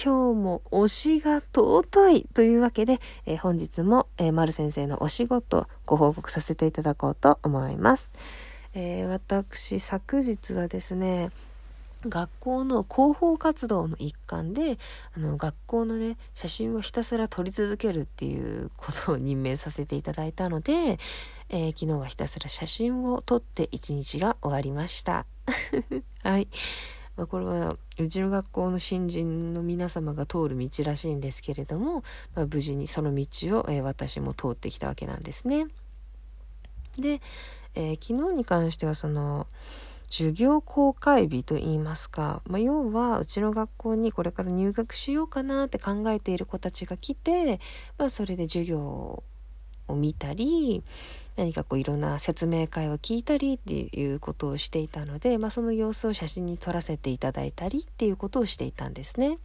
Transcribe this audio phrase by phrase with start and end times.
[0.00, 8.12] 今日も推しが尊いというわけで、えー、本日も、えー、丸先生のお仕事ご報告させていただこうと思います。
[8.74, 11.30] えー、私、昨日はですね、
[12.06, 14.78] 学校の広報活動の一環で
[15.16, 21.00] あの学校のね写真をひたすら撮り続けるっていうことを任命させていただいたので、
[21.48, 25.26] えー、昨日はひたすら写真を撮って一日が終わりました
[26.22, 26.46] はい、
[27.18, 32.04] まあ、これはうちの学校の新人の皆様が通る道らしいんですけれども、
[32.36, 33.26] まあ、無事にその道
[33.58, 35.66] を、えー、私も通ってきたわけなんですね。
[36.96, 37.20] で、
[37.74, 39.48] えー、昨日に関してはその
[40.10, 47.58] 授業公開日といいますか、まあ、要はうちの学校にこれから入学しようかなって考えている子たちが来て、
[47.98, 49.24] まあ、それで授業
[49.88, 50.82] を見たり
[51.36, 59.38] 何かこういろんな説明会を聞いたりっていうことをしていたので、まあ、その様子を写真に撮らせていただいたりっていうことをしていたんですね。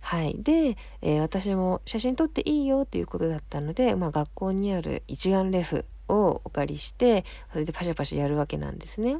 [0.00, 9.18] はい、で、えー、私も写真撮っていいよっていうことだったので、まあ、学校にある一眼レフをお借りしてそれでパシャパシャやるわけなんですね。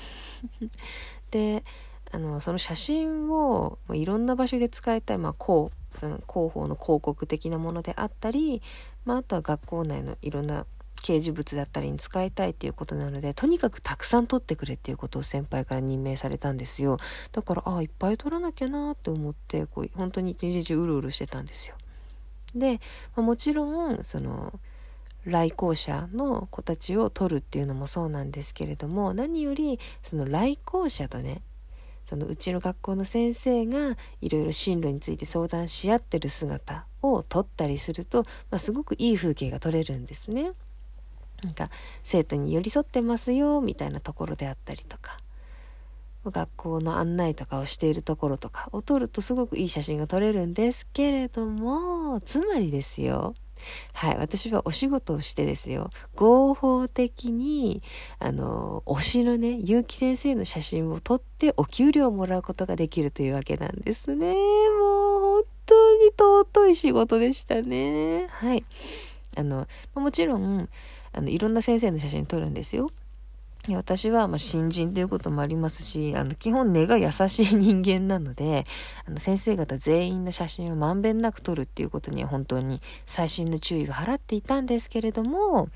[1.30, 1.64] で
[2.12, 8.62] あのその写真をいろんな場所で使いたい、まあ、広その広報の広告的なものであったり、
[9.04, 10.66] まあ、あとは学校内のいろんな
[11.00, 16.98] 掲示物だったりに使いたいっていうことなのでとにかくたくさん撮ってくれっていうことを先輩から任命されたんですよ。
[17.32, 21.76] だからああいっぱい撮らなきゃなって思ってこう本当に一日中うるうるしてたんですよ。
[22.54, 22.80] で、
[23.16, 24.60] まあ、もちろんその
[25.24, 31.42] 来校者の子たちを取るっていうのもそうなんですけれども何よりその来校者とね
[32.10, 40.50] そのうちの学校の先生がいろいろ進路について相談し合ってる姿を撮ったりすると、まあ、すごくいい風景が撮れるんですね。
[41.44, 41.70] なんか
[42.02, 45.18] 生徒に寄り添ってますよみたいなところであったりとか
[46.26, 53.34] 学校の案内とかをしているところとかを撮るとすごくいい写真が撮れるんですけれどもつまりですよ
[53.92, 57.82] はい、私はお仕事をしてですよ、合法的に、
[58.18, 64.26] あの、推しのね、結城先生の写真を撮ってお給料をもらうことができるというわけなんですね。
[64.26, 68.26] もう、本当に尊い仕事でしたね。
[68.30, 68.64] はい。
[69.36, 70.68] あの、もちろん、
[71.12, 72.90] あの、いろんな先生の写真撮るんですよ。
[73.68, 78.66] 私はま新人ということもありますし、あの、基本根が優しい人間なので、
[79.06, 85.68] あの、先生方全員の写真をまんべんなく撮るっていうことには本当に細心の注意を払っていたんですけれども、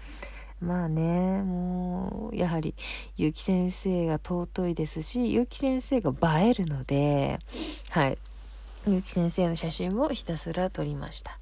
[0.60, 2.74] まあね、もう、やはり、
[3.18, 7.38] 結城先生が尊いですし、結城先生が映えるので、
[7.90, 8.18] はい。
[8.86, 11.38] 結城先生の写真をひたすら撮りました。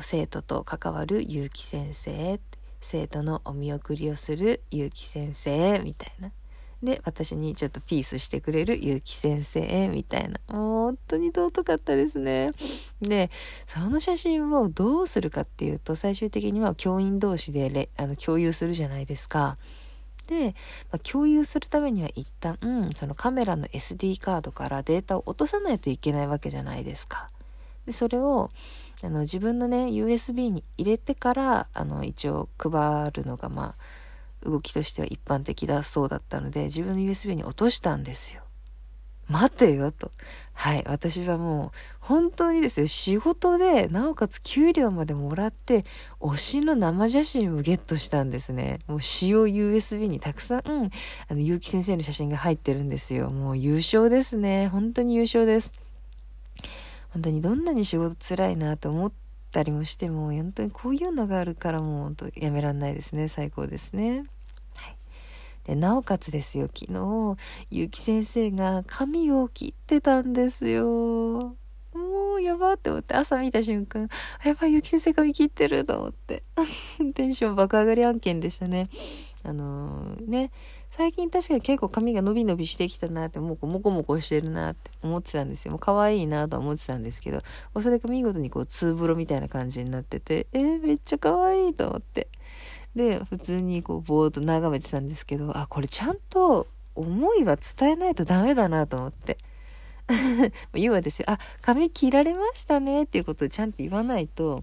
[0.00, 2.40] 生徒と関わる結城先生
[2.82, 6.30] 生徒のお見送りをする結城先生みたいな。
[6.82, 10.40] で、私にちょっとピースしてくれる結城先生みたいな。
[10.54, 12.50] もう本当に尊かったですね。
[13.00, 13.30] で、
[13.66, 19.58] その写真をどうするかっていうと、最終的には教員同士であの共有するじゃないですか。
[20.26, 20.54] で、
[20.90, 22.58] まあ、共有するためには一旦、
[22.96, 27.28] そのカメラの SD カードからデータを落とさないといけないわけじゃないですか。
[27.86, 28.50] でそれを
[29.04, 33.74] あの自分のね USB に入れてからあの一応配るのがま
[34.44, 38.42] あ動きとしては一般的だそうだったので自分の USB に落としたんですよ。
[39.28, 40.10] 待てよと。
[40.52, 40.84] はい。
[40.86, 45.84] 私はもう、本当にですよ、仕事で、なおかつ給料までもらって、
[46.20, 48.80] 推しの生写真をゲットしたんですね。
[48.86, 50.90] もう使用 USB にたくさん、
[51.30, 53.30] 結城先生の写真が入ってるんですよ。
[53.30, 54.68] もう優勝ですね。
[54.68, 55.72] 本当に優勝です。
[57.12, 59.12] 本当にどんなに仕事辛いなと思っ
[59.50, 64.24] たりもしても本当にこういうのがあるからもう本当やめらんないですね最高ですね。
[64.76, 64.96] はい、
[65.64, 67.36] でなおかつですよ昨日
[67.70, 71.56] 結城先生が髪を切ってたんですよ。
[71.94, 74.08] もうやばって思って朝見た瞬間
[74.42, 76.42] やばい結城先生髪切ってると思って
[77.14, 78.88] テンション爆上がり案件でしたね。
[79.42, 80.50] あのー、ね
[80.94, 85.72] 最近確かに結構髪が伸び伸びしてきたなって、もうモコモコしてるなって思ってたんですよ。
[85.72, 87.42] もう可愛いなと思ってたんですけど、
[87.80, 92.28] それが見事にこう、ツーブロみたいな感じになってて、えー、めっちゃ可愛いと思って。
[92.94, 99.38] で、普通にこう、ぼーっと眺めてたんですけど、あ、これちゃんと思いは伝えないとダメだなと思って。
[100.74, 104.62] 要はですよ、あ、髪切られましたねっていうことをちゃんと言わないと、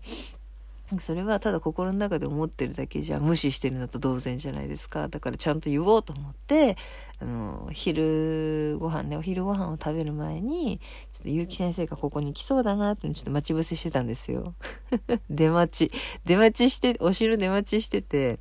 [0.99, 5.07] それはただ心の中で思ってるだけじゃ無視してるのと同然じゃないですか。
[5.07, 6.77] だからちゃんと言おうと思って、
[7.19, 10.79] あの、昼ご飯ね、お昼ご飯を食べる前に、
[11.13, 14.55] ちょっと結城先生がここに来そうだなってちょっと待ち伏せしてたんですよ。
[15.29, 15.95] 出待ち。
[16.25, 18.39] 出待ちして、お城出待ちしてて、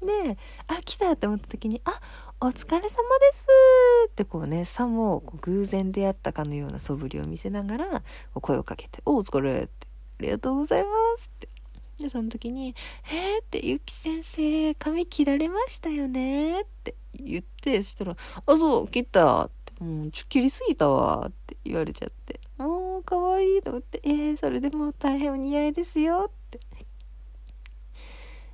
[0.00, 2.00] で、あ、来たって思った時に、あ、
[2.40, 2.88] お疲れ様で
[3.32, 3.46] す
[4.08, 8.02] ってこうね、さも偶然出会ったかのような素振りを見せながら、
[8.32, 9.68] 声をかけて、おお疲れって、
[10.20, 10.88] ありがとうございま
[11.18, 11.49] すって。
[12.00, 12.74] で、その時に、
[13.12, 13.42] えー？
[13.42, 16.62] って、ゆき先生、髪切られましたよね？
[16.62, 18.16] って言って、そしたら、
[18.46, 26.60] あ、そう、切ったって、もう、ちょ、切りすぎたわって言われちゃって、もう、かわいいと思って、えー、それでも大変お似合いですよって。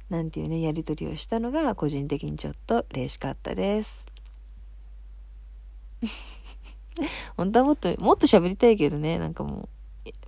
[0.08, 4.06] なんていうね、やりとりをしたのが個人的にちょっと嬉しかったです。
[7.36, 9.68] 本当はもっと、もっと喋りたいけどね、なんかもう、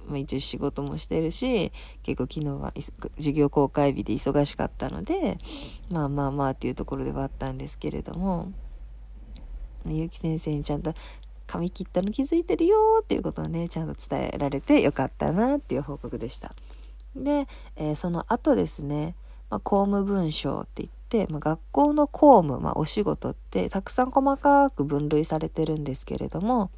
[0.08, 1.72] まあ、一応仕事もしてるし、
[2.02, 2.72] 結構昨日は
[3.16, 5.38] 授業公開日で忙しかったので、
[5.90, 8.52] まあまあまあっていうところではあったんですけれども、
[9.87, 10.94] ゆき先生にちゃんと
[11.46, 16.52] 髪切ったの気づいてるよっていうことをね、ちゃんと伝えられてよかったなっていう報告でした。
[17.16, 17.46] で、
[17.76, 19.14] えー、その後ですね、
[19.50, 26.70] まあ、公務文書って言って、まあ、学校の公務、まあ、お仕事ってたくさん細かく分類されてるんですけれども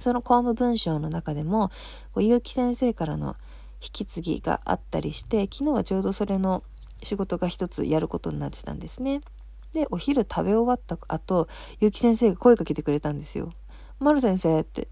[0.00, 1.70] その公務文書の中でも
[2.16, 3.36] 結城先生からの
[3.80, 6.64] 引き継ぎがあったりして昨日はちょうどそれの
[7.02, 9.20] 仕事が一つやることになってたんですね。
[9.72, 11.48] でお昼食べ終わった後
[11.78, 13.52] 結城先生が声かけてくれたんですよ。
[14.00, 14.88] 丸先生って。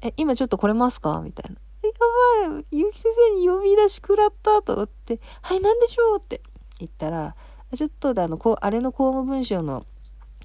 [0.00, 1.20] え、今ちょっと来れますか？
[1.22, 1.56] みたいな。
[1.82, 6.18] やばい、ゆき先生に呼び出し食らったと思って、はい、何でしょう？
[6.18, 6.40] って
[6.78, 7.34] 言ったら、
[7.74, 9.84] ちょっとであの、こう、あれの公務文書の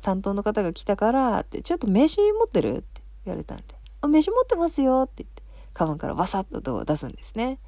[0.01, 2.77] 担当の方が来たから、って、ちょっと名刺持ってる？
[2.77, 2.90] って
[3.25, 3.63] 言われたんで、
[4.01, 7.59] あ、名刺持ってますよって言って、カバンからバサッと出すんですね。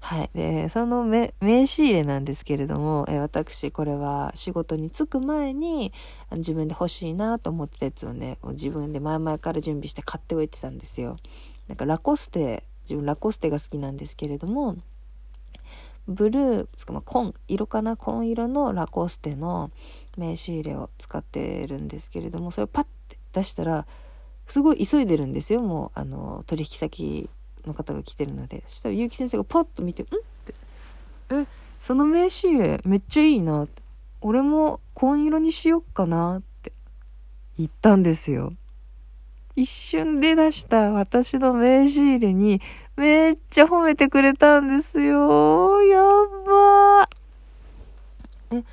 [0.00, 0.30] はい。
[0.34, 5.92] で、その名刺入れなんですけれども、え私、これは仕事に就く前に、
[6.28, 11.18] あの自分で欲しいなと思ってたやつをね、自分で前々から準備して買っておいてたんですよ。
[11.68, 14.76] なんかラコステ自分ラコステが好きなんですけれども
[16.08, 19.70] ブルーつかまあ紺色かな紺色のラコステの
[20.16, 23.86] 名刺入れを使ってるんですけれどもそれをパッて出したら
[24.52, 27.30] すごい急いでるんですよもうあの取引先
[27.66, 30.54] の方が来てるのでそしたら結城先生がパッと見て「ん?」って
[31.32, 31.46] 「え
[31.78, 33.82] その名刺入れめっちゃいいな」って
[34.20, 36.70] 「俺も紺色にしよっかな」って
[37.56, 38.52] 言ったんですよ。
[39.56, 42.60] 一瞬で出した私の名刺入れに
[42.96, 45.80] めっちゃ褒めてくれたんですよ。
[45.80, 48.58] やばー。
[48.58, 48.64] え、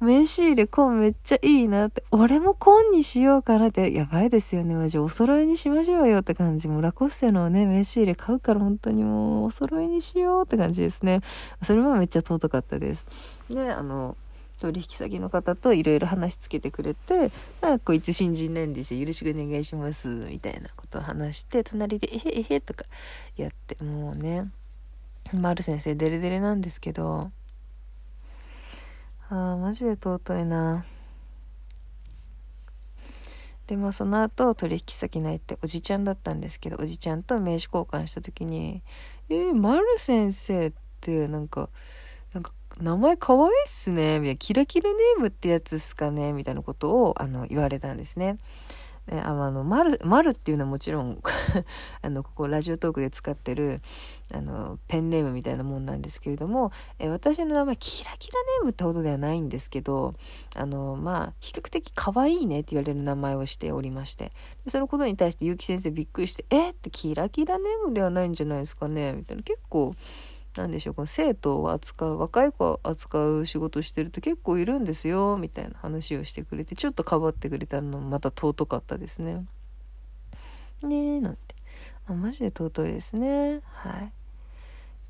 [0.00, 4.74] 名刺入れコンめっちゃいいなって、俺もコンにしようかなって、やばいですよね。
[4.74, 6.68] マジお揃いにしましょうよって感じ。
[6.68, 11.20] もうラコステのね、名刺入れ買うから本当にもうお揃いにしようって感じですね。
[11.62, 13.06] それもめっちゃ尊かったです。
[13.50, 14.16] で、あの、
[14.58, 17.30] 取引先の方といろいろ話つけてくれて
[17.60, 22.86] 「あこいつ新人なんですよよろしくお願いします」みたいなことを話して隣で「えへえへ」とか
[23.36, 24.50] やってもうね
[25.34, 27.30] 丸先生デレデレなんですけど
[29.28, 30.84] ああマジで尊いな
[33.66, 38.82] でまあその後取引先ないっておじちゃんだったんですけどおじちゃんと名刺交換した時に
[39.28, 41.68] 「えー、丸先生ってなんか
[42.32, 44.20] なんか名前可愛いっすね。
[44.20, 48.36] みたいな、キラキラネームってやつっすかねみたいなことを、あの、言われたんですね。
[49.06, 51.22] であの、丸、丸っていうのはもちろん
[52.02, 53.80] あの、ここラジオトークで使ってる、
[54.34, 60.14] あの、ペンネームみたいなもんなんですけれども、え私の名前、キラキラネームってほどではないんですけど、
[60.56, 64.32] あの、まあ、比較的可愛いねって言われる名前をしておりまして、
[64.66, 69.94] そのことに対して結城先生びっくりして、えってキラキラネームではないんじゃないですかねみたいな、結構、
[70.56, 79.44] 何でしょうこの生徒を扱う若い子を扱う仕事してると結構いるんですよみたいな話をしてくれてちょっとかばってくれたのもまた尊かったですね。
[80.82, 81.54] ねえなんて
[82.06, 84.04] あマジで尊いですねはい。
[84.06, 84.08] っ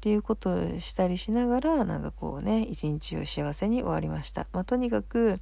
[0.00, 4.46] ていうことをしたりしながらなんかこうね一日を幸せに終わりました。
[4.52, 5.40] まあ、とにかく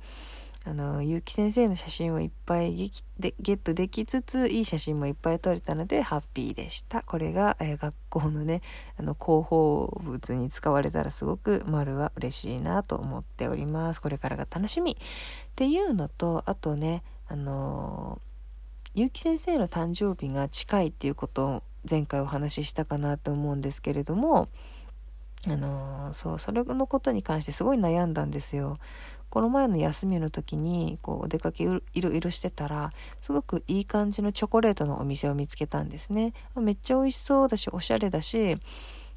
[0.66, 8.62] あの結城先生の写真をいっぱいゲットできつついい写真もいっぱい撮れたのでハッピーでしたこれが、えー、学校のね
[8.96, 14.96] あの広報物に使われたらすごく丸は嬉しいなと思っておりますこれからが楽しみっ
[15.54, 18.22] ていうのとあとねあの
[18.94, 24.48] 結城先生の誕生日が近いっていうことを前回お話ししたかなと思うんですけれども
[25.46, 28.78] あの、そうそれのことに関してすごい悩んだんですよ。
[29.34, 36.34] この前の休みの時にこうお出かけいろいろしてたらすごくいい感じのチョコレートのお店を見つけたんですね。
[36.54, 38.56] めっちゃ美味しそうだしおしゃれだし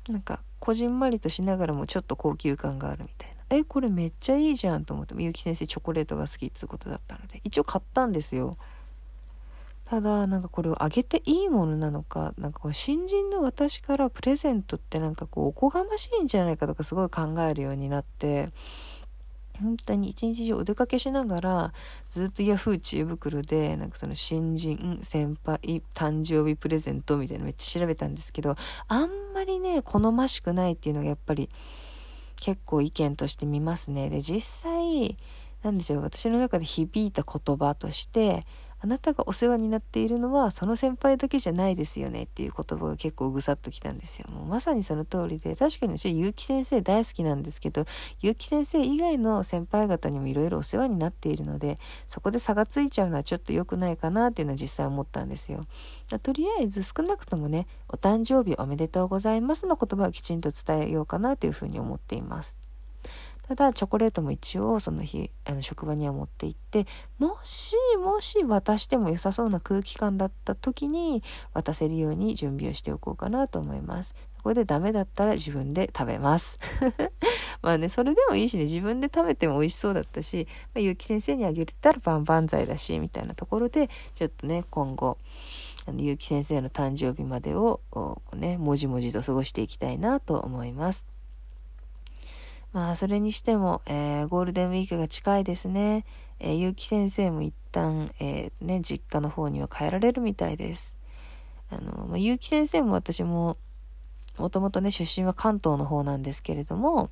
[0.10, 3.36] なんかこじんまりとしながらもちょっと高級感があるみたいな。
[3.58, 8.58] えこれめっちゃいいじゃんと思ってみゆき先生チョコレートが好きっつうことだったので一応買ったんですよ。
[9.86, 18.50] ただなんかこれをあげていいものなのかなんかこう新人の私からプレゼントってなんかこうおこがましいんじゃないかとかすごい考えるようになって
[19.62, 21.74] 本当に一日中お出かけしながら
[22.10, 28.56] ずっとヤフー知恵袋でなんかその新人先輩誕生日プレゼントみたいなのめっちゃ調べたんですけど
[28.88, 31.50] あんまりね好ましくないっていうのがやっぱり
[32.36, 34.10] 結構意見として見ますね。
[34.10, 35.18] で実際
[35.64, 38.46] なんでしょう私の中で響いた言葉として
[38.80, 44.28] あなたがお世話になっているのはその先輩だけじゃないですよねっていう言葉が結構ぐさっときたんですよ。
[44.30, 47.86] もうまさにその通りで確かに私結城先生大好きなんですけど
[48.22, 55.66] 結城先生以外の先輩方にもいろいろお世話になっているのでそこで差がついちゃうのはちょっと良くないかなっていうのは実際思ったんですよ。
[56.22, 62.67] とりあえず少なくともねお誕生日おめでとうございますの言葉をきちんと伝えようかなというふうに思っています。
[63.48, 66.86] ただチョコレートも一応その日あの職場には持って行って
[67.18, 71.24] もしもし渡しても良さそうな空気感だった時に
[71.54, 74.14] 渡せるように準備をしておこうかなと思います。
[74.38, 76.60] そこでダメだったら自分で食べます。
[77.62, 78.64] まあねそれでもいいしね。
[78.64, 85.18] 自分で食べても美味しそうだったし、まあ、結城先生にあげれたら万々歳だしみたいなところでちょっとね今後
[85.86, 87.82] あの結城先生の誕生日までを
[88.36, 91.17] ねもじもじと過ごしていきたいなと思います。
[92.78, 96.06] まあ、それにしても、えー、ゴールデンウィークが近いですね。
[96.40, 100.96] えー、結城先生も一旦、えー、ね、実家の方には帰られるみたいです。
[101.72, 103.58] あの、まあ、結城先生も私も、
[104.38, 107.10] もともとね、出身は関東の方なんですけれども、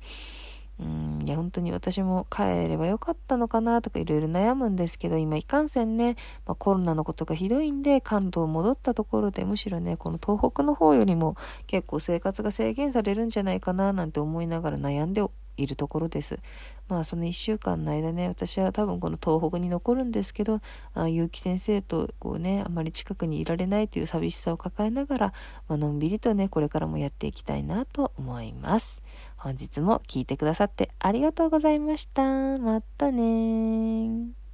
[0.78, 6.14] うん、いや、本当に私も帰ればよかったのかなとかいろいろ悩むんですけど、今いかんせんね、
[6.46, 11.34] まあ、コロナのことがひどいんで、関東戻ったところでむしろね、この東北の方よりも
[11.66, 15.22] 結構生活が制限されるんじゃないかななんて思いながら悩んで
[15.56, 16.38] いるところです。
[16.88, 20.60] まあその1週間の間ね私は多分この東北に残るんですけど
[20.94, 25.32] あ結城先生とこうねあまり近くにいられないという寂しさを抱えながら、
[25.68, 29.02] まあのんびりとねこれからもやっていきたいなと思います。
[29.36, 32.22] 本日も聞いてくださってありがとうございました。
[32.58, 34.45] またね